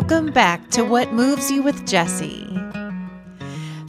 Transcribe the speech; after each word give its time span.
Welcome 0.00 0.32
back 0.32 0.70
to 0.70 0.82
What 0.82 1.12
Moves 1.12 1.50
You 1.50 1.62
with 1.62 1.86
Jessie. 1.86 2.48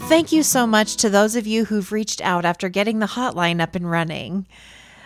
Thank 0.09 0.33
you 0.33 0.43
so 0.43 0.67
much 0.67 0.97
to 0.97 1.09
those 1.09 1.37
of 1.37 1.47
you 1.47 1.63
who've 1.63 1.93
reached 1.93 2.19
out 2.19 2.43
after 2.43 2.67
getting 2.67 2.99
the 2.99 3.05
hotline 3.05 3.61
up 3.61 3.75
and 3.75 3.89
running. 3.89 4.45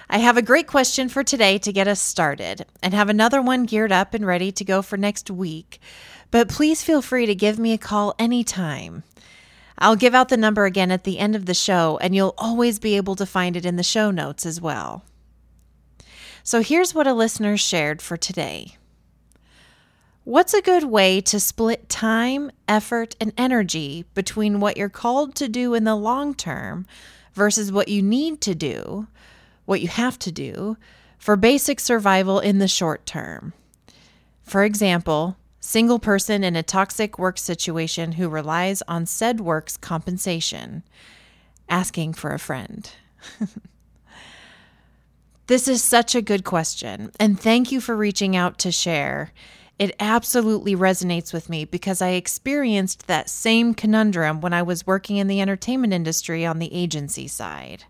I 0.09 0.17
have 0.17 0.35
a 0.35 0.41
great 0.41 0.65
question 0.65 1.07
for 1.07 1.23
today 1.23 1.59
to 1.59 1.71
get 1.71 1.87
us 1.87 2.01
started, 2.01 2.65
and 2.81 2.95
have 2.95 3.07
another 3.07 3.39
one 3.39 3.65
geared 3.65 3.91
up 3.91 4.15
and 4.15 4.25
ready 4.25 4.51
to 4.53 4.65
go 4.65 4.81
for 4.81 4.97
next 4.97 5.29
week. 5.29 5.79
But 6.31 6.49
please 6.49 6.81
feel 6.81 7.03
free 7.03 7.27
to 7.27 7.35
give 7.35 7.59
me 7.59 7.71
a 7.71 7.77
call 7.77 8.15
anytime. 8.17 9.03
I'll 9.77 9.95
give 9.95 10.15
out 10.15 10.29
the 10.29 10.37
number 10.37 10.65
again 10.65 10.89
at 10.89 11.03
the 11.03 11.19
end 11.19 11.35
of 11.35 11.45
the 11.45 11.53
show, 11.53 11.99
and 12.01 12.15
you'll 12.15 12.33
always 12.39 12.79
be 12.79 12.97
able 12.97 13.15
to 13.17 13.27
find 13.27 13.55
it 13.55 13.65
in 13.65 13.75
the 13.75 13.83
show 13.83 14.09
notes 14.09 14.43
as 14.43 14.59
well. 14.59 15.03
So 16.41 16.63
here's 16.63 16.95
what 16.95 17.05
a 17.05 17.13
listener 17.13 17.57
shared 17.57 18.01
for 18.01 18.17
today. 18.17 18.77
What's 20.25 20.55
a 20.55 20.61
good 20.63 20.85
way 20.85 21.21
to 21.21 21.39
split 21.39 21.87
time, 21.87 22.49
effort, 22.67 23.15
and 23.21 23.31
energy 23.37 24.05
between 24.15 24.59
what 24.59 24.75
you're 24.75 24.89
called 24.89 25.35
to 25.35 25.47
do 25.47 25.75
in 25.75 25.83
the 25.83 25.95
long 25.95 26.33
term 26.33 26.87
versus 27.33 27.71
what 27.71 27.89
you 27.89 28.01
need 28.01 28.41
to 28.41 28.55
do, 28.55 29.05
what 29.65 29.81
you 29.81 29.87
have 29.87 30.17
to 30.17 30.31
do, 30.31 30.77
for 31.19 31.35
basic 31.35 31.79
survival 31.79 32.39
in 32.39 32.57
the 32.57 32.67
short 32.67 33.05
term? 33.05 33.53
For 34.41 34.63
example, 34.63 35.37
single 35.59 35.99
person 35.99 36.43
in 36.43 36.55
a 36.55 36.63
toxic 36.63 37.19
work 37.19 37.37
situation 37.37 38.13
who 38.13 38.27
relies 38.27 38.81
on 38.87 39.05
said 39.05 39.39
work's 39.39 39.77
compensation, 39.77 40.81
asking 41.69 42.13
for 42.13 42.31
a 42.31 42.39
friend. 42.39 42.89
this 45.45 45.67
is 45.67 45.83
such 45.83 46.15
a 46.15 46.21
good 46.23 46.43
question, 46.43 47.11
and 47.19 47.39
thank 47.39 47.71
you 47.71 47.79
for 47.79 47.95
reaching 47.95 48.35
out 48.35 48.57
to 48.57 48.71
share. 48.71 49.31
It 49.77 49.95
absolutely 49.99 50.75
resonates 50.75 51.33
with 51.33 51.49
me 51.49 51.65
because 51.65 52.01
I 52.01 52.09
experienced 52.09 53.07
that 53.07 53.29
same 53.29 53.73
conundrum 53.73 54.39
when 54.39 54.53
I 54.53 54.61
was 54.61 54.87
working 54.87 55.17
in 55.17 55.27
the 55.27 55.41
entertainment 55.41 55.91
industry 55.91 56.45
on 56.45 56.59
the 56.59 56.73
agency 56.73 57.27
side. 57.27 57.83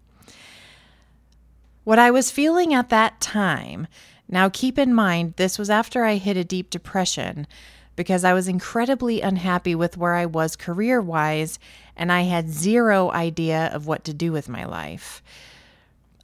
What 1.84 2.00
I 2.00 2.10
was 2.10 2.32
feeling 2.32 2.74
at 2.74 2.90
that 2.90 3.22
time, 3.22 3.88
now 4.28 4.50
keep 4.50 4.80
in 4.80 4.96
mind 4.96 5.36
this 5.38 5.60
was 5.60 5.70
after 5.70 6.04
I 6.04 6.16
hit 6.16 6.36
a 6.36 6.44
deep 6.44 6.72
depression 6.72 7.46
because 7.96 8.24
I 8.24 8.34
was 8.34 8.48
incredibly 8.48 9.22
unhappy 9.22 9.76
with 9.76 9.96
where 9.96 10.16
I 10.16 10.26
was 10.26 10.56
career 10.56 11.00
wise 11.00 11.60
and 11.96 12.12
I 12.12 12.22
had 12.22 12.50
zero 12.50 13.12
idea 13.12 13.68
of 13.68 13.86
what 13.86 14.04
to 14.06 14.14
do 14.14 14.32
with 14.32 14.50
my 14.50 14.66
life. 14.66 15.22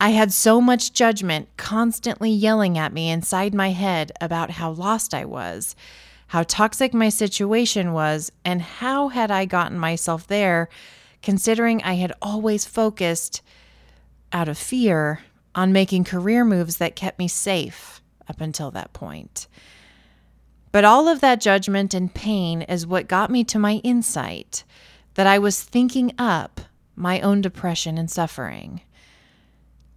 I 0.02 0.10
had 0.10 0.34
so 0.34 0.60
much 0.60 0.94
judgment 0.94 1.48
constantly 1.58 2.32
yelling 2.32 2.76
at 2.76 2.92
me 2.92 3.12
inside 3.12 3.54
my 3.54 3.70
head 3.70 4.12
about 4.20 4.50
how 4.50 4.72
lost 4.72 5.14
I 5.14 5.26
was, 5.26 5.76
how 6.30 6.42
toxic 6.42 6.92
my 6.92 7.10
situation 7.10 7.94
was, 7.94 8.32
and 8.44 8.64
how 8.64 9.10
had 9.10 9.30
I 9.30 9.46
gotten 9.46 9.78
myself 9.78 10.26
there, 10.26 10.70
considering 11.22 11.84
I 11.84 11.94
had 11.98 12.14
always 12.20 12.66
focused, 12.66 13.44
out 14.34 14.50
of 14.50 14.58
fear, 14.58 15.20
on 15.54 15.72
making 15.72 16.06
career 16.06 16.44
moves 16.44 16.78
that 16.78 16.96
kept 16.96 17.20
me 17.20 17.28
safe 17.28 18.02
up 18.28 18.42
until 18.42 18.72
that 18.72 18.94
point. 18.94 19.48
But 20.72 20.84
all 20.84 21.08
of 21.08 21.22
that 21.22 21.42
judgment 21.42 21.94
and 21.94 22.12
pain 22.12 22.64
is 22.64 22.88
what 22.88 23.08
got 23.08 23.30
me 23.30 23.44
to 23.44 23.60
my 23.60 23.76
insight 23.84 24.64
that 25.14 25.28
I 25.28 25.38
was 25.38 25.62
thinking 25.62 26.12
up 26.18 26.60
my 26.96 27.22
own 27.22 27.42
depression 27.42 28.00
and 28.00 28.10
suffering. 28.10 28.82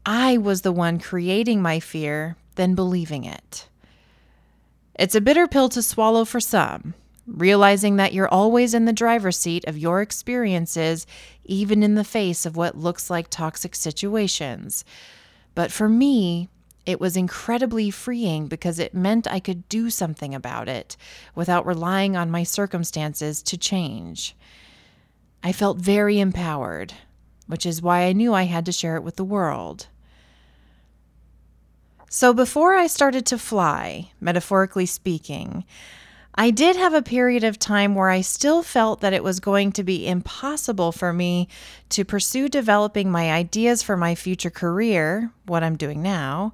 I 0.07 0.37
was 0.37 0.63
the 0.63 0.73
one 0.73 0.99
creating 0.99 1.63
my 1.63 1.81
fear, 1.81 2.37
then 2.57 2.75
believing 2.75 3.25
it. 3.25 3.69
It's 4.95 5.15
a 5.15 5.21
bitter 5.21 5.49
pill 5.49 5.71
to 5.71 5.83
swallow 5.83 6.27
for 6.27 6.41
some, 6.41 6.95
realizing 7.27 7.97
that 7.97 8.13
you're 8.13 8.29
always 8.29 8.75
in 8.75 8.85
the 8.85 8.93
driver's 8.93 9.39
seat 9.39 9.65
of 9.67 9.79
your 9.79 10.03
experiences, 10.03 11.07
even 11.45 11.83
in 11.83 11.95
the 11.95 12.05
face 12.05 12.45
of 12.45 12.57
what 12.57 12.77
looks 12.77 13.09
like 13.09 13.29
toxic 13.31 13.75
situations. 13.75 14.85
But 15.55 15.73
for 15.73 15.89
me, 15.89 16.49
it 16.85 17.01
was 17.01 17.17
incredibly 17.17 17.91
freeing 17.91 18.47
because 18.47 18.79
it 18.79 18.95
meant 18.95 19.27
I 19.27 19.41
could 19.41 19.67
do 19.71 19.89
something 19.89 20.35
about 20.35 20.69
it 20.69 20.99
without 21.35 21.65
relying 21.65 22.15
on 22.15 22.31
my 22.31 22.43
circumstances 22.43 23.43
to 23.45 23.57
change. 23.57 24.37
I 25.43 25.53
felt 25.53 25.79
very 25.79 26.21
empowered, 26.21 26.93
which 27.47 27.65
is 27.65 27.81
why 27.81 28.03
I 28.03 28.13
knew 28.13 28.35
I 28.35 28.45
had 28.45 28.67
to 28.67 28.73
share 28.73 28.97
it 28.97 29.03
with 29.03 29.17
the 29.17 29.25
world. 29.25 29.89
So 32.17 32.33
before 32.33 32.77
I 32.77 32.87
started 32.87 33.27
to 33.27 33.39
fly, 33.39 34.13
metaphorically 34.21 34.87
speaking, 34.87 35.65
I 36.37 36.53
did 36.53 36.77
have 36.77 36.95
a 36.95 37.03
period 37.03 37.43
of 37.43 37.59
time 37.59 37.97
where 37.97 38.09
I 38.09 38.21
still 38.21 38.63
felt 38.63 39.01
that 39.01 39.13
it 39.13 39.25
was 39.25 39.41
going 39.41 39.73
to 39.73 39.83
be 39.83 40.07
impossible 40.07 40.93
for 40.93 41.13
me 41.13 41.49
to 41.89 42.05
pursue 42.05 42.49
developing 42.49 43.11
my 43.11 43.33
ideas 43.33 43.83
for 43.83 43.97
my 43.97 44.15
future 44.15 44.49
career, 44.49 45.33
what 45.47 45.65
I'm 45.65 45.75
doing 45.75 46.03
now, 46.03 46.53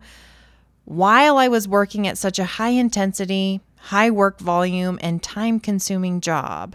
while 0.87 1.37
I 1.37 1.49
was 1.49 1.69
working 1.69 2.09
at 2.09 2.17
such 2.17 2.39
a 2.39 2.57
high 2.57 2.71
intensity, 2.71 3.61
high 3.77 4.11
work 4.11 4.41
volume, 4.41 4.99
and 5.03 5.23
time 5.23 5.61
consuming 5.61 6.23
job. 6.23 6.75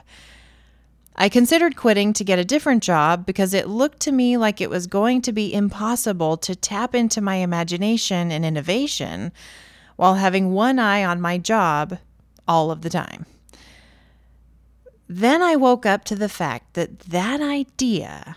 I 1.18 1.30
considered 1.30 1.78
quitting 1.78 2.12
to 2.14 2.26
get 2.26 2.40
a 2.40 2.46
different 2.46 2.84
job 2.84 3.26
because 3.26 3.53
it 3.53 3.70
looked 3.70 4.02
to 4.02 4.12
me 4.12 4.36
like 4.36 4.59
it 4.59 4.70
was 4.70 4.86
going 4.86 5.22
to 5.22 5.31
be 5.31 5.53
impossible 5.53 6.36
to 6.38 6.56
tap 6.56 6.94
into 6.94 7.22
my 7.22 7.36
imagination 7.36 8.31
and 8.31 8.44
innovation 8.44 9.31
while 9.96 10.16
having 10.16 10.52
one 10.52 10.78
eye 10.78 11.06
on 11.06 11.22
my 11.22 11.38
job 11.38 12.00
all 12.48 12.70
of 12.70 12.81
the 12.81 12.90
time. 12.90 13.26
Then 15.08 15.42
I 15.42 15.56
woke 15.56 15.86
up 15.86 16.03
to 16.06 16.16
the 16.16 16.28
fact 16.28 16.74
that 16.74 17.00
that 17.00 17.40
idea, 17.40 18.36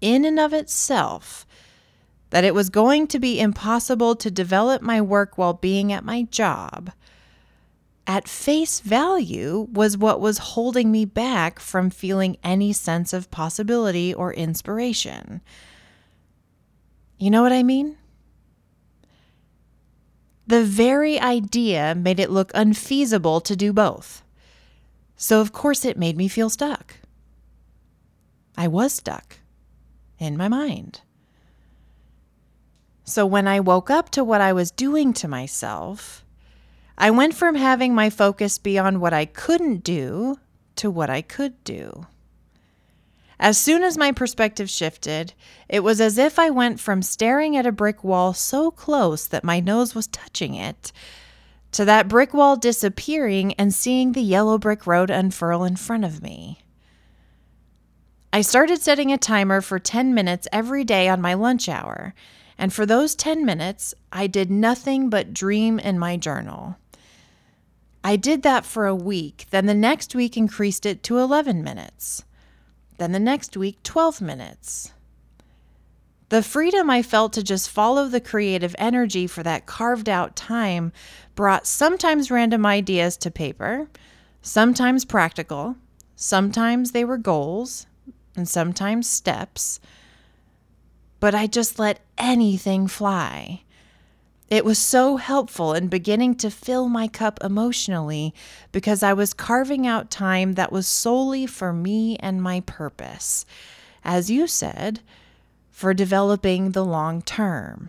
in 0.00 0.24
and 0.24 0.40
of 0.40 0.52
itself, 0.52 1.46
that 2.30 2.44
it 2.44 2.54
was 2.54 2.70
going 2.70 3.06
to 3.08 3.20
be 3.20 3.38
impossible 3.38 4.16
to 4.16 4.30
develop 4.30 4.82
my 4.82 5.00
work 5.00 5.38
while 5.38 5.52
being 5.52 5.92
at 5.92 6.04
my 6.04 6.22
job, 6.22 6.90
at 8.06 8.28
face 8.28 8.80
value 8.80 9.68
was 9.72 9.96
what 9.96 10.20
was 10.20 10.38
holding 10.38 10.90
me 10.90 11.04
back 11.04 11.60
from 11.60 11.90
feeling 11.90 12.36
any 12.42 12.72
sense 12.72 13.12
of 13.12 13.30
possibility 13.30 14.12
or 14.12 14.32
inspiration. 14.32 15.40
You 17.18 17.30
know 17.30 17.42
what 17.42 17.52
I 17.52 17.62
mean? 17.62 17.96
The 20.46 20.64
very 20.64 21.20
idea 21.20 21.94
made 21.94 22.18
it 22.18 22.30
look 22.30 22.50
unfeasible 22.54 23.40
to 23.42 23.54
do 23.54 23.72
both. 23.72 24.22
So, 25.16 25.40
of 25.40 25.52
course, 25.52 25.84
it 25.84 25.96
made 25.96 26.16
me 26.16 26.26
feel 26.26 26.50
stuck. 26.50 26.96
I 28.56 28.66
was 28.66 28.92
stuck 28.92 29.38
in 30.18 30.36
my 30.36 30.48
mind. 30.48 31.02
So, 33.04 33.24
when 33.24 33.46
I 33.46 33.60
woke 33.60 33.88
up 33.88 34.10
to 34.10 34.24
what 34.24 34.40
I 34.40 34.52
was 34.52 34.72
doing 34.72 35.12
to 35.14 35.28
myself, 35.28 36.21
I 37.02 37.10
went 37.10 37.34
from 37.34 37.56
having 37.56 37.96
my 37.96 38.10
focus 38.10 38.58
be 38.58 38.78
on 38.78 39.00
what 39.00 39.12
I 39.12 39.24
couldn't 39.24 39.82
do 39.82 40.38
to 40.76 40.88
what 40.88 41.10
I 41.10 41.20
could 41.20 41.64
do. 41.64 42.06
As 43.40 43.58
soon 43.58 43.82
as 43.82 43.98
my 43.98 44.12
perspective 44.12 44.70
shifted, 44.70 45.34
it 45.68 45.80
was 45.80 46.00
as 46.00 46.16
if 46.16 46.38
I 46.38 46.50
went 46.50 46.78
from 46.78 47.02
staring 47.02 47.56
at 47.56 47.66
a 47.66 47.72
brick 47.72 48.04
wall 48.04 48.34
so 48.34 48.70
close 48.70 49.26
that 49.26 49.42
my 49.42 49.58
nose 49.58 49.96
was 49.96 50.06
touching 50.06 50.54
it 50.54 50.92
to 51.72 51.84
that 51.84 52.06
brick 52.06 52.32
wall 52.32 52.54
disappearing 52.54 53.54
and 53.54 53.74
seeing 53.74 54.12
the 54.12 54.22
yellow 54.22 54.56
brick 54.56 54.86
road 54.86 55.10
unfurl 55.10 55.64
in 55.64 55.74
front 55.74 56.04
of 56.04 56.22
me. 56.22 56.60
I 58.32 58.42
started 58.42 58.80
setting 58.80 59.10
a 59.10 59.18
timer 59.18 59.60
for 59.60 59.80
10 59.80 60.14
minutes 60.14 60.46
every 60.52 60.84
day 60.84 61.08
on 61.08 61.20
my 61.20 61.34
lunch 61.34 61.68
hour, 61.68 62.14
and 62.56 62.72
for 62.72 62.86
those 62.86 63.16
10 63.16 63.44
minutes, 63.44 63.92
I 64.12 64.28
did 64.28 64.52
nothing 64.52 65.10
but 65.10 65.34
dream 65.34 65.80
in 65.80 65.98
my 65.98 66.16
journal. 66.16 66.76
I 68.04 68.16
did 68.16 68.42
that 68.42 68.64
for 68.64 68.86
a 68.86 68.94
week. 68.94 69.46
Then 69.50 69.66
the 69.66 69.74
next 69.74 70.14
week 70.14 70.36
increased 70.36 70.86
it 70.86 71.02
to 71.04 71.18
11 71.18 71.62
minutes. 71.62 72.24
Then 72.98 73.12
the 73.12 73.20
next 73.20 73.56
week, 73.56 73.82
12 73.82 74.20
minutes. 74.20 74.92
The 76.28 76.42
freedom 76.42 76.88
I 76.88 77.02
felt 77.02 77.34
to 77.34 77.42
just 77.42 77.68
follow 77.68 78.08
the 78.08 78.20
creative 78.20 78.74
energy 78.78 79.26
for 79.26 79.42
that 79.42 79.66
carved 79.66 80.08
out 80.08 80.34
time 80.34 80.92
brought 81.34 81.66
sometimes 81.66 82.30
random 82.30 82.64
ideas 82.64 83.16
to 83.18 83.30
paper, 83.30 83.88
sometimes 84.40 85.04
practical, 85.04 85.76
sometimes 86.16 86.92
they 86.92 87.04
were 87.04 87.18
goals, 87.18 87.86
and 88.34 88.48
sometimes 88.48 89.10
steps. 89.10 89.78
But 91.20 91.34
I 91.34 91.46
just 91.46 91.78
let 91.78 92.00
anything 92.16 92.86
fly. 92.86 93.62
It 94.52 94.66
was 94.66 94.78
so 94.78 95.16
helpful 95.16 95.72
in 95.72 95.88
beginning 95.88 96.34
to 96.34 96.50
fill 96.50 96.90
my 96.90 97.08
cup 97.08 97.38
emotionally 97.42 98.34
because 98.70 99.02
I 99.02 99.14
was 99.14 99.32
carving 99.32 99.86
out 99.86 100.10
time 100.10 100.52
that 100.52 100.70
was 100.70 100.86
solely 100.86 101.46
for 101.46 101.72
me 101.72 102.18
and 102.18 102.42
my 102.42 102.60
purpose. 102.60 103.46
As 104.04 104.30
you 104.30 104.46
said, 104.46 105.00
for 105.70 105.94
developing 105.94 106.72
the 106.72 106.84
long 106.84 107.22
term. 107.22 107.88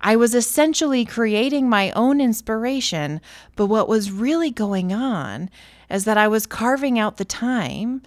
I 0.00 0.14
was 0.14 0.36
essentially 0.36 1.04
creating 1.04 1.68
my 1.68 1.90
own 1.96 2.20
inspiration, 2.20 3.20
but 3.56 3.66
what 3.66 3.88
was 3.88 4.12
really 4.12 4.52
going 4.52 4.92
on 4.92 5.50
is 5.90 6.04
that 6.04 6.16
I 6.16 6.28
was 6.28 6.46
carving 6.46 6.96
out 6.96 7.16
the 7.16 7.24
time, 7.24 8.02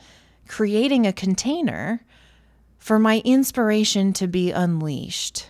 creating 0.47 1.05
a 1.05 1.11
container 1.11 2.05
for 2.79 2.99
my 2.99 3.21
inspiration 3.25 4.13
to 4.13 4.27
be 4.27 4.49
unleashed. 4.51 5.49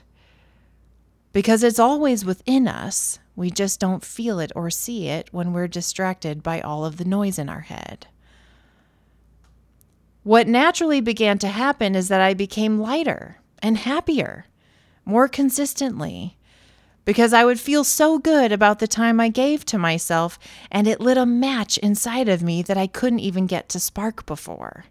Because 1.33 1.63
it's 1.63 1.79
always 1.79 2.23
within 2.23 2.67
us, 2.67 3.19
we 3.35 3.49
just 3.49 3.79
don't 3.79 4.05
feel 4.05 4.39
it 4.39 4.51
or 4.55 4.69
see 4.69 5.07
it 5.07 5.27
when 5.31 5.51
we're 5.51 5.67
distracted 5.67 6.43
by 6.43 6.61
all 6.61 6.85
of 6.85 6.97
the 6.97 7.05
noise 7.05 7.39
in 7.39 7.49
our 7.49 7.61
head. 7.61 8.07
What 10.21 10.47
naturally 10.47 11.01
began 11.01 11.39
to 11.39 11.47
happen 11.47 11.95
is 11.95 12.07
that 12.07 12.21
I 12.21 12.33
became 12.33 12.79
lighter 12.79 13.39
and 13.61 13.77
happier 13.79 14.45
more 15.05 15.27
consistently 15.27 16.37
because 17.05 17.33
I 17.33 17.43
would 17.43 17.59
feel 17.59 17.83
so 17.83 18.17
good 18.17 18.51
about 18.51 18.79
the 18.79 18.87
time 18.87 19.19
I 19.19 19.27
gave 19.27 19.65
to 19.65 19.77
myself, 19.77 20.39
and 20.71 20.87
it 20.87 21.01
lit 21.01 21.17
a 21.17 21.25
match 21.25 21.77
inside 21.79 22.29
of 22.29 22.41
me 22.41 22.61
that 22.61 22.77
I 22.77 22.87
couldn't 22.87 23.19
even 23.19 23.45
get 23.45 23.67
to 23.69 23.79
spark 23.79 24.25
before. 24.25 24.85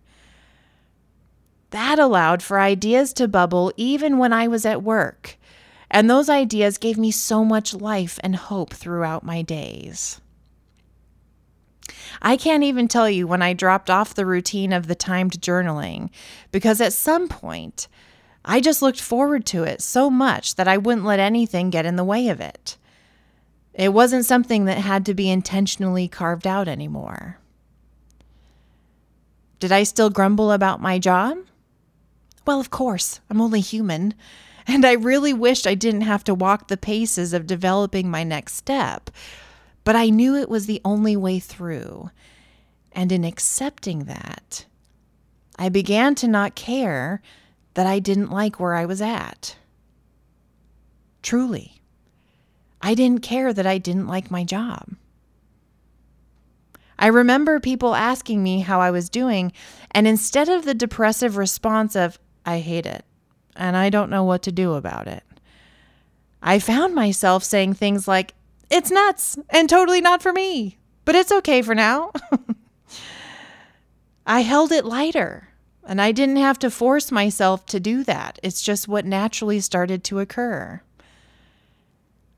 That 1.71 1.99
allowed 1.99 2.43
for 2.43 2.61
ideas 2.61 3.15
to 3.15 3.29
bubble 3.29 3.73
even 3.79 4.19
when 4.19 4.33
I 4.33 4.47
was 4.47 4.67
at 4.67 4.83
work, 4.83 5.39
and 5.93 6.09
those 6.09 6.29
ideas 6.31 6.79
gave 6.79 6.97
me 6.97 7.11
so 7.11 7.45
much 7.45 7.75
life 7.75 8.19
and 8.25 8.35
hope 8.35 8.73
throughout 8.73 9.23
my 9.23 9.43
days. 9.43 10.21
I 12.23 12.37
can't 12.37 12.65
even 12.65 12.89
tell 12.89 13.11
you 13.11 13.27
when 13.27 13.43
I 13.43 13.53
dropped 13.53 13.91
off 13.91 14.15
the 14.15 14.27
routine 14.27 14.73
of 14.73 14.87
the 14.87 14.95
timed 14.95 15.41
journaling, 15.41 16.09
because 16.51 16.81
at 16.81 16.95
some 16.95 17.29
point, 17.29 17.89
I 18.45 18.61
just 18.61 18.81
looked 18.83 19.01
forward 19.01 19.45
to 19.47 19.65
it 19.65 19.83
so 19.83 20.09
much 20.09 20.57
that 20.57 20.67
I 20.67 20.79
wouldn't 20.79 21.07
let 21.07 21.21
anything 21.21 21.71
get 21.71 21.87
in 21.87 21.97
the 21.97 22.05
way 22.05 22.29
of 22.29 22.41
it. 22.41 22.79
It 23.75 23.93
wasn't 23.93 24.25
something 24.25 24.65
that 24.65 24.79
had 24.79 25.07
to 25.07 25.15
be 25.15 25.31
intentionally 25.31 26.09
carved 26.09 26.47
out 26.47 26.69
anymore. 26.69 27.39
Did 29.61 29.73
I 29.73 29.83
still 29.83 30.11
grumble 30.11 30.53
about 30.53 30.81
my 30.81 30.99
job? 30.99 31.39
Well, 32.47 32.59
of 32.59 32.71
course, 32.71 33.21
I'm 33.31 33.41
only 33.41 33.61
human. 33.61 34.15
And 34.67 34.85
I 34.85 34.93
really 34.93 35.33
wished 35.33 35.67
I 35.67 35.75
didn't 35.75 36.03
have 36.03 36.25
to 36.25 36.35
walk 36.35 36.69
the 36.69 36.77
paces 36.77 37.33
of 37.33 37.47
developing 37.47 38.11
my 38.11 38.25
next 38.25 38.55
step. 38.55 39.11
But 39.85 39.97
I 39.97 40.11
knew 40.11 40.37
it 40.37 40.49
was 40.49 40.67
the 40.67 40.81
only 40.85 41.17
way 41.17 41.39
through. 41.39 42.11
And 42.93 43.11
in 43.11 43.25
accepting 43.25 44.05
that, 44.05 44.67
I 45.59 45.69
began 45.69 46.15
to 46.17 46.29
not 46.29 46.55
care 46.55 47.23
that 47.75 47.87
I 47.87 47.99
didn't 47.99 48.31
like 48.31 48.61
where 48.61 48.75
I 48.75 48.85
was 48.85 49.01
at. 49.01 49.57
Truly. 51.23 51.81
I 52.81 52.95
didn't 52.95 53.23
care 53.23 53.53
that 53.53 53.67
I 53.67 53.79
didn't 53.79 54.09
like 54.09 54.31
my 54.31 54.45
job. 54.45 54.97
I 56.99 57.07
remember 57.07 57.59
people 57.59 57.95
asking 57.95 58.43
me 58.43 58.61
how 58.61 58.81
I 58.81 58.91
was 58.91 59.09
doing, 59.09 59.53
and 59.91 60.07
instead 60.07 60.49
of 60.49 60.65
the 60.65 60.75
depressive 60.75 61.37
response 61.37 61.97
of, 61.97 62.19
I 62.45 62.59
hate 62.59 62.87
it, 62.87 63.05
and 63.57 63.77
I 63.77 63.91
don't 63.91 64.11
know 64.11 64.25
what 64.25 64.43
to 64.43 64.53
do 64.53 64.75
about 64.75 65.09
it, 65.09 65.23
I 66.43 66.59
found 66.59 66.95
myself 66.95 67.45
saying 67.45 67.75
things 67.75 68.09
like, 68.09 68.35
It's 68.71 68.91
nuts 68.91 69.39
and 69.51 69.69
totally 69.69 70.01
not 70.01 70.23
for 70.23 70.33
me, 70.33 70.79
but 71.05 71.15
it's 71.15 71.33
okay 71.33 71.63
for 71.63 71.75
now. 71.75 72.13
I 74.27 74.41
held 74.41 74.73
it 74.73 74.85
lighter. 74.85 75.49
And 75.85 76.01
I 76.01 76.13
didn't 76.13 76.37
have 76.37 76.59
to 76.61 76.71
force 76.71 77.11
myself 77.11 77.67
to 77.67 77.81
do 77.81 78.05
that. 78.05 78.39
It's 78.43 78.63
just 78.63 78.87
what 78.87 79.05
naturally 79.05 79.61
started 79.61 80.05
to 80.05 80.21
occur. 80.21 80.81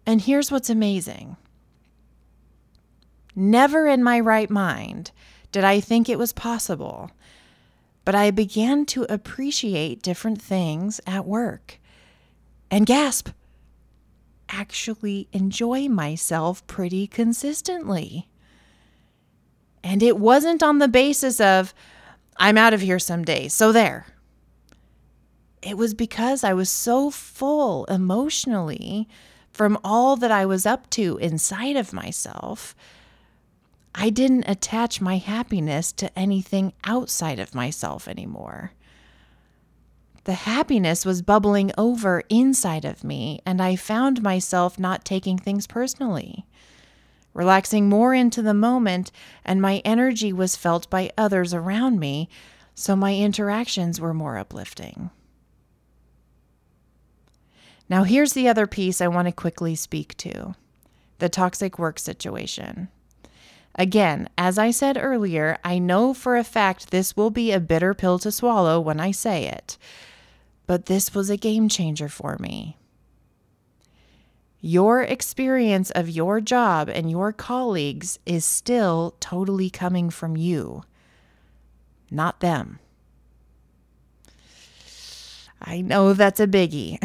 And 0.06 0.22
here's 0.22 0.50
what's 0.50 0.70
amazing 0.70 1.36
never 3.36 3.88
in 3.88 4.02
my 4.02 4.20
right 4.20 4.48
mind 4.48 5.10
did 5.50 5.64
I 5.64 5.80
think 5.80 6.08
it 6.08 6.18
was 6.18 6.32
possible, 6.32 7.10
but 8.04 8.14
I 8.14 8.30
began 8.30 8.86
to 8.86 9.04
appreciate 9.04 10.02
different 10.02 10.40
things 10.40 11.00
at 11.06 11.26
work 11.26 11.78
and 12.70 12.86
gasp, 12.86 13.28
actually 14.48 15.28
enjoy 15.32 15.88
myself 15.88 16.66
pretty 16.66 17.06
consistently. 17.06 18.28
And 19.82 20.02
it 20.02 20.18
wasn't 20.18 20.62
on 20.62 20.78
the 20.78 20.88
basis 20.88 21.40
of, 21.40 21.74
I'm 22.36 22.58
out 22.58 22.74
of 22.74 22.80
here 22.80 22.98
someday. 22.98 23.48
So 23.48 23.72
there. 23.72 24.06
It 25.62 25.78
was 25.78 25.94
because 25.94 26.44
I 26.44 26.52
was 26.52 26.68
so 26.68 27.10
full 27.10 27.84
emotionally 27.86 29.08
from 29.52 29.78
all 29.84 30.16
that 30.16 30.30
I 30.30 30.44
was 30.44 30.66
up 30.66 30.90
to 30.90 31.16
inside 31.18 31.76
of 31.76 31.92
myself. 31.92 32.74
I 33.94 34.10
didn't 34.10 34.48
attach 34.48 35.00
my 35.00 35.18
happiness 35.18 35.92
to 35.92 36.18
anything 36.18 36.72
outside 36.84 37.38
of 37.38 37.54
myself 37.54 38.08
anymore. 38.08 38.72
The 40.24 40.34
happiness 40.34 41.04
was 41.04 41.22
bubbling 41.22 41.70
over 41.78 42.22
inside 42.28 42.84
of 42.84 43.04
me, 43.04 43.40
and 43.46 43.60
I 43.62 43.76
found 43.76 44.22
myself 44.22 44.78
not 44.78 45.04
taking 45.04 45.38
things 45.38 45.66
personally 45.66 46.46
relaxing 47.34 47.88
more 47.88 48.14
into 48.14 48.40
the 48.40 48.54
moment, 48.54 49.10
and 49.44 49.60
my 49.60 49.82
energy 49.84 50.32
was 50.32 50.56
felt 50.56 50.88
by 50.88 51.10
others 51.18 51.52
around 51.52 51.98
me, 51.98 52.28
so 52.74 52.96
my 52.96 53.14
interactions 53.14 54.00
were 54.00 54.14
more 54.14 54.38
uplifting. 54.38 55.10
Now, 57.88 58.04
here's 58.04 58.32
the 58.32 58.48
other 58.48 58.66
piece 58.66 59.00
I 59.00 59.08
want 59.08 59.26
to 59.28 59.32
quickly 59.32 59.74
speak 59.74 60.16
to 60.18 60.54
the 61.18 61.28
toxic 61.28 61.78
work 61.78 61.98
situation. 61.98 62.88
Again, 63.76 64.28
as 64.38 64.56
I 64.56 64.70
said 64.70 64.96
earlier, 65.00 65.58
I 65.64 65.78
know 65.78 66.14
for 66.14 66.36
a 66.36 66.44
fact 66.44 66.90
this 66.90 67.16
will 67.16 67.30
be 67.30 67.50
a 67.50 67.60
bitter 67.60 67.92
pill 67.92 68.18
to 68.20 68.30
swallow 68.30 68.80
when 68.80 69.00
I 69.00 69.10
say 69.10 69.46
it, 69.46 69.76
but 70.66 70.86
this 70.86 71.14
was 71.14 71.28
a 71.28 71.36
game 71.36 71.68
changer 71.68 72.08
for 72.08 72.36
me. 72.38 72.76
Your 74.60 75.02
experience 75.02 75.90
of 75.90 76.08
your 76.08 76.40
job 76.40 76.88
and 76.88 77.10
your 77.10 77.32
colleagues 77.32 78.18
is 78.24 78.44
still 78.44 79.14
totally 79.20 79.68
coming 79.68 80.08
from 80.08 80.36
you, 80.36 80.84
not 82.10 82.40
them. 82.40 82.78
I 85.60 85.80
know 85.80 86.12
that's 86.12 86.40
a 86.40 86.46
biggie. 86.46 86.98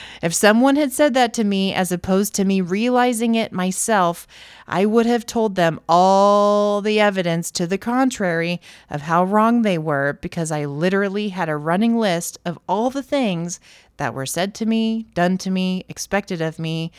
if 0.22 0.32
someone 0.32 0.76
had 0.76 0.92
said 0.92 1.14
that 1.14 1.34
to 1.34 1.44
me 1.44 1.74
as 1.74 1.90
opposed 1.90 2.34
to 2.34 2.44
me 2.44 2.60
realizing 2.60 3.34
it 3.34 3.52
myself, 3.52 4.26
I 4.68 4.86
would 4.86 5.06
have 5.06 5.26
told 5.26 5.56
them 5.56 5.80
all 5.88 6.80
the 6.80 7.00
evidence 7.00 7.50
to 7.52 7.66
the 7.66 7.78
contrary 7.78 8.60
of 8.88 9.02
how 9.02 9.24
wrong 9.24 9.62
they 9.62 9.78
were 9.78 10.18
because 10.20 10.52
I 10.52 10.64
literally 10.64 11.30
had 11.30 11.48
a 11.48 11.56
running 11.56 11.98
list 11.98 12.38
of 12.44 12.58
all 12.68 12.88
the 12.90 13.02
things 13.02 13.58
that 13.96 14.14
were 14.14 14.26
said 14.26 14.54
to 14.56 14.66
me, 14.66 15.06
done 15.14 15.36
to 15.38 15.50
me, 15.50 15.84
expected 15.88 16.40
of 16.40 16.58
me, 16.58 16.92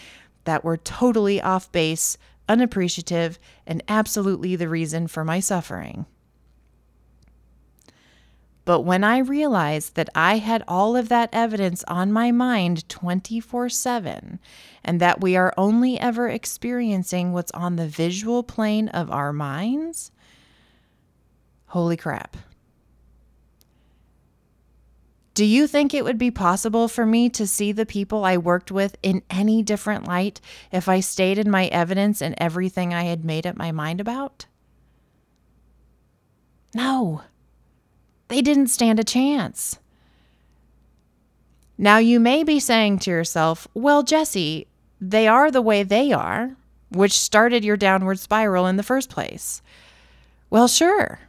that 0.44 0.66
were 0.66 0.78
totally 0.78 1.42
off 1.42 1.72
base, 1.72 2.18
unappreciative, 2.50 3.40
and 3.66 3.82
absolutely 3.88 4.56
the 4.56 4.70
reason 4.70 5.08
for 5.08 5.24
my 5.24 5.40
suffering. 5.40 6.06
But 8.66 8.82
when 8.82 9.04
I 9.04 9.18
realized 9.18 9.96
that 9.96 10.10
I 10.16 10.38
had 10.38 10.64
all 10.68 10.96
of 10.96 11.10
that 11.10 11.30
evidence 11.34 11.84
on 11.88 12.14
my 12.14 12.32
mind 12.32 12.88
24 12.88 13.70
7, 13.70 14.40
and 14.84 15.00
that 15.00 15.22
we 15.22 15.36
are 15.36 15.54
only 15.58 16.00
ever 16.00 16.30
experiencing 16.30 17.34
what's 17.34 17.52
on 17.52 17.76
the 17.76 17.88
visual 17.88 18.42
plane 18.42 18.88
of 18.90 19.12
our 19.12 19.34
minds, 19.34 20.12
holy 21.68 21.98
crap. 21.98 22.38
Do 25.34 25.46
you 25.46 25.66
think 25.66 25.94
it 25.94 26.04
would 26.04 26.20
be 26.20 26.30
possible 26.30 26.88
for 26.88 27.08
me 27.08 27.28
to 27.30 27.48
see 27.48 27.72
the 27.72 27.88
people 27.88 28.24
I 28.24 28.38
worked 28.38 28.72
with 28.72 28.96
in 29.02 29.24
any 29.32 29.64
different 29.64 30.08
light 30.08 30.40
if 30.72 30.88
I 30.88 31.00
stayed 31.00 31.40
in 31.40 31.50
my 31.50 31.66
evidence 31.68 32.22
and 32.22 32.36
everything 32.38 32.94
I 32.94 33.04
had 33.04 33.26
made 33.26 33.48
up 33.48 33.58
my 33.58 33.72
mind 33.72 34.00
about? 34.00 34.46
No, 36.76 37.24
they 38.34 38.42
didn't 38.42 38.68
stand 38.68 39.00
a 39.00 39.04
chance. 39.04 39.78
Now, 41.78 42.00
you 42.00 42.20
may 42.20 42.44
be 42.44 42.60
saying 42.60 42.98
to 43.00 43.12
yourself, 43.12 43.68
well, 43.76 44.02
Jessie, 44.02 44.66
they 45.00 45.28
are 45.28 45.52
the 45.52 45.62
way 45.62 45.84
they 45.84 46.12
are, 46.12 46.56
which 46.90 47.14
started 47.14 47.64
your 47.64 47.78
downward 47.78 48.18
spiral 48.18 48.66
in 48.66 48.76
the 48.76 48.82
first 48.82 49.12
place. 49.12 49.62
Well, 50.50 50.68
sure. 50.68 51.20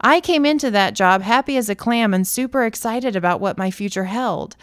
I 0.00 0.20
came 0.20 0.46
into 0.46 0.70
that 0.70 0.94
job 0.94 1.22
happy 1.22 1.56
as 1.56 1.68
a 1.68 1.74
clam 1.74 2.14
and 2.14 2.24
super 2.24 2.64
excited 2.64 3.16
about 3.16 3.40
what 3.40 3.58
my 3.58 3.72
future 3.72 4.04
held. 4.04 4.54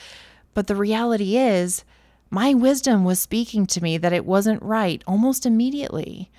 But 0.53 0.67
the 0.67 0.75
reality 0.75 1.35
is, 1.35 1.83
my 2.29 2.53
wisdom 2.53 3.03
was 3.03 3.19
speaking 3.19 3.65
to 3.67 3.83
me 3.83 3.97
that 3.97 4.13
it 4.13 4.25
wasn't 4.25 4.63
right 4.63 5.03
almost 5.05 5.45
immediately. 5.45 6.31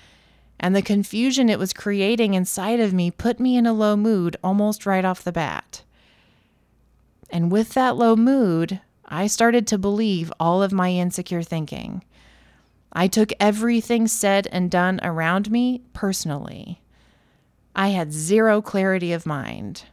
And 0.65 0.75
the 0.75 0.81
confusion 0.81 1.47
it 1.47 1.59
was 1.59 1.73
creating 1.73 2.33
inside 2.33 2.79
of 2.79 2.91
me 2.91 3.11
put 3.11 3.39
me 3.39 3.55
in 3.55 3.67
a 3.67 3.71
low 3.71 3.95
mood 3.95 4.35
almost 4.43 4.87
right 4.87 5.05
off 5.05 5.23
the 5.23 5.31
bat. 5.31 5.83
And 7.29 7.51
with 7.51 7.75
that 7.75 7.97
low 7.97 8.15
mood, 8.15 8.81
I 9.05 9.27
started 9.27 9.67
to 9.67 9.77
believe 9.77 10.33
all 10.39 10.63
of 10.63 10.71
my 10.71 10.89
insecure 10.89 11.43
thinking. 11.43 12.03
I 12.91 13.07
took 13.07 13.31
everything 13.39 14.07
said 14.07 14.47
and 14.51 14.71
done 14.71 14.99
around 15.03 15.51
me 15.51 15.83
personally. 15.93 16.81
I 17.75 17.89
had 17.89 18.11
zero 18.11 18.59
clarity 18.59 19.13
of 19.13 19.27
mind. 19.27 19.83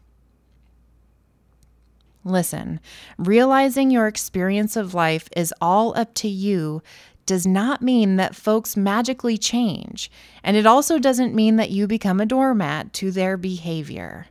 Listen, 2.25 2.81
realizing 3.19 3.91
your 3.91 4.07
experience 4.07 4.75
of 4.77 4.95
life 4.95 5.29
is 5.37 5.53
all 5.61 5.95
up 5.99 6.15
to 6.15 6.29
you 6.29 6.83
does 7.27 7.47
not 7.47 7.83
mean 7.83 8.17
that 8.17 8.35
folks 8.35 8.77
magically 8.77 9.39
change, 9.39 10.11
and 10.43 10.57
it 10.57 10.67
also 10.67 10.99
doesn't 10.99 11.35
mean 11.35 11.57
that 11.57 11.71
you 11.71 11.87
become 11.87 12.21
a 12.21 12.27
doormat 12.27 12.93
to 12.95 13.11
their 13.11 13.37
behavior. 13.37 14.27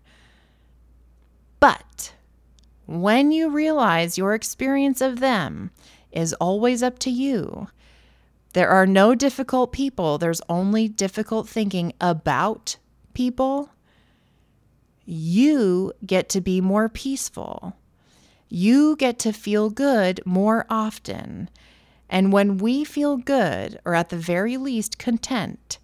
But 1.59 2.13
when 2.85 3.31
you 3.31 3.49
realize 3.49 4.17
your 4.17 4.33
experience 4.33 4.99
of 4.99 5.19
them 5.19 5.71
is 6.11 6.33
always 6.33 6.83
up 6.83 6.99
to 6.99 7.09
you, 7.09 7.67
there 8.53 8.69
are 8.69 8.85
no 8.85 9.15
difficult 9.15 9.71
people, 9.71 10.17
there's 10.17 10.41
only 10.49 10.87
difficult 10.87 11.47
thinking 11.47 11.93
about 12.01 12.77
people. 13.13 13.69
You 15.05 15.93
get 16.05 16.27
to 16.29 16.41
be 16.41 16.59
more 16.61 16.89
peaceful. 16.89 17.75
You 18.49 18.97
get 18.97 19.17
to 19.19 19.31
feel 19.31 19.69
good 19.69 20.19
more 20.25 20.65
often. 20.69 21.49
And 22.11 22.33
when 22.33 22.57
we 22.57 22.83
feel 22.83 23.15
good, 23.15 23.79
or 23.85 23.95
at 23.95 24.09
the 24.09 24.17
very 24.17 24.57
least 24.57 24.99
content, 24.99 25.79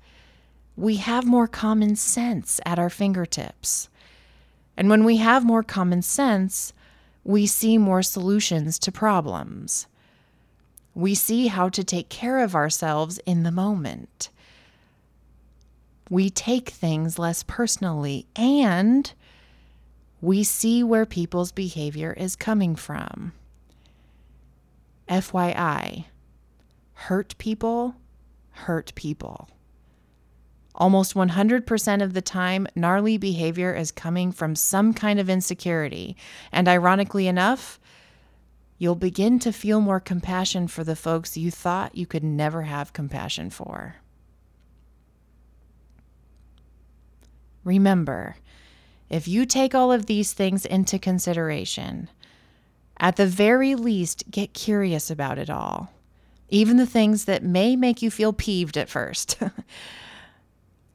we 0.75 0.97
have 0.97 1.25
more 1.25 1.47
common 1.47 1.95
sense 1.95 2.59
at 2.65 2.77
our 2.77 2.89
fingertips. 2.89 3.87
And 4.75 4.89
when 4.89 5.05
we 5.05 5.17
have 5.17 5.45
more 5.45 5.63
common 5.63 6.01
sense, 6.01 6.73
we 7.23 7.47
see 7.47 7.77
more 7.77 8.03
solutions 8.03 8.77
to 8.79 8.91
problems. 8.91 9.87
We 10.93 11.15
see 11.15 11.47
how 11.47 11.69
to 11.69 11.83
take 11.83 12.09
care 12.09 12.39
of 12.39 12.55
ourselves 12.55 13.19
in 13.25 13.43
the 13.43 13.51
moment. 13.51 14.29
We 16.09 16.29
take 16.29 16.69
things 16.69 17.17
less 17.17 17.43
personally 17.43 18.27
and 18.35 19.11
we 20.21 20.43
see 20.43 20.83
where 20.83 21.05
people's 21.05 21.51
behavior 21.51 22.13
is 22.13 22.35
coming 22.35 22.75
from. 22.75 23.31
FYI, 25.07 26.05
hurt 26.97 27.37
people 27.37 27.95
hurt 28.49 28.91
people. 28.95 29.47
Almost 30.73 31.13
100% 31.13 32.03
of 32.03 32.13
the 32.13 32.21
time, 32.21 32.67
gnarly 32.75 33.17
behavior 33.17 33.73
is 33.73 33.91
coming 33.91 34.31
from 34.31 34.55
some 34.55 34.93
kind 34.93 35.19
of 35.19 35.29
insecurity. 35.29 36.17
And 36.51 36.67
ironically 36.67 37.27
enough, 37.27 37.79
you'll 38.79 38.95
begin 38.95 39.37
to 39.39 39.51
feel 39.51 39.79
more 39.79 39.99
compassion 39.99 40.67
for 40.67 40.83
the 40.83 40.95
folks 40.95 41.37
you 41.37 41.51
thought 41.51 41.95
you 41.95 42.07
could 42.07 42.23
never 42.23 42.63
have 42.63 42.93
compassion 42.93 43.51
for. 43.51 43.97
Remember, 47.63 48.37
if 49.09 49.27
you 49.27 49.45
take 49.45 49.75
all 49.75 49.91
of 49.91 50.07
these 50.07 50.33
things 50.33 50.65
into 50.65 50.97
consideration, 50.97 52.09
at 52.99 53.17
the 53.17 53.27
very 53.27 53.75
least, 53.75 54.29
get 54.31 54.53
curious 54.53 55.11
about 55.11 55.37
it 55.37 55.49
all, 55.49 55.91
even 56.49 56.77
the 56.77 56.85
things 56.85 57.25
that 57.25 57.43
may 57.43 57.75
make 57.75 58.01
you 58.01 58.09
feel 58.09 58.33
peeved 58.33 58.77
at 58.77 58.89
first. 58.89 59.37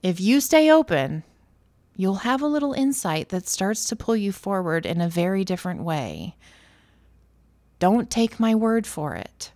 If 0.03 0.21
you 0.21 0.41
stay 0.41 0.69
open, 0.69 1.23
you'll 1.97 2.17
have 2.17 2.43
a 2.43 2.49
little 2.49 2.73
insight 2.73 3.29
that 3.29 3.47
starts 3.47 3.85
to 3.85 3.97
pull 3.97 4.17
you 4.17 4.33
forward 4.33 4.85
in 4.85 5.01
a 5.01 5.09
very 5.09 5.45
different 5.45 5.85
way. 5.85 6.35
Don't 7.79 8.11
take 8.11 8.41
my 8.41 8.55
word 8.55 8.85
for 8.85 9.15
it. 9.15 9.53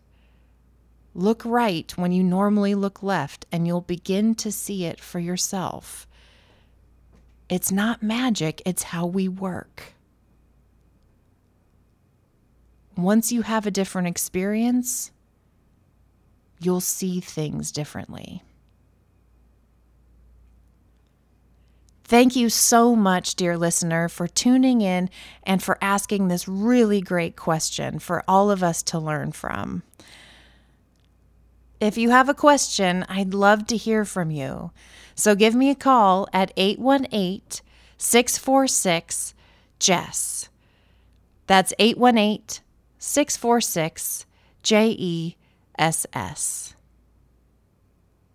Look 1.15 1.45
right 1.45 1.91
when 1.97 2.13
you 2.13 2.23
normally 2.23 2.77
look 2.77 3.03
left, 3.03 3.47
and 3.51 3.67
you'll 3.67 3.81
begin 3.81 4.37
to 4.37 4.53
see 4.53 4.85
it 4.85 5.01
for 5.01 5.19
yourself. 5.19 6.07
It's 7.49 7.73
not 7.73 8.03
magic, 8.03 8.63
it's 8.65 8.85
how 8.85 9.07
we 9.07 9.27
work. 9.27 9.95
Once 12.97 13.33
you 13.33 13.43
have 13.43 13.67
a 13.67 13.71
different 13.71 14.07
experience, 14.07 15.11
you'll 16.61 16.81
see 16.81 17.21
things 17.21 17.73
differently. 17.73 18.43
Thank 22.05 22.37
you 22.37 22.49
so 22.51 22.95
much, 22.95 23.35
dear 23.35 23.57
listener, 23.57 24.09
for 24.09 24.29
tuning 24.29 24.81
in 24.81 25.11
and 25.43 25.61
for 25.61 25.77
asking 25.83 26.29
this 26.29 26.47
really 26.47 27.01
great 27.01 27.35
question 27.35 27.99
for 27.99 28.23
all 28.29 28.49
of 28.49 28.63
us 28.63 28.81
to 28.85 28.99
learn 28.99 29.33
from. 29.33 29.83
If 31.81 31.99
you 31.99 32.11
have 32.11 32.29
a 32.29 32.35
question, 32.35 33.05
I'd 33.09 33.35
love 33.35 33.67
to 33.67 33.77
hear 33.77 34.05
from 34.05 34.31
you. 34.31 34.71
So 35.17 35.35
give 35.35 35.57
me 35.57 35.69
a 35.69 35.75
call 35.75 36.29
at 36.33 36.53
818 36.57 37.43
646 37.99 39.35
Jess. 39.81 40.49
That's 41.49 41.73
818 41.79 42.63
646 42.99 44.27
J 44.63 44.91
E 44.91 45.37
S 45.79 46.07
S. 46.13 46.75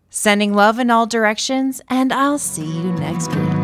Sending 0.09 0.53
love 0.53 0.77
in 0.77 0.91
all 0.91 1.05
directions, 1.05 1.81
and 1.89 2.11
I'll 2.11 2.37
see 2.37 2.65
you 2.65 2.91
next 2.93 3.33
week. 3.35 3.60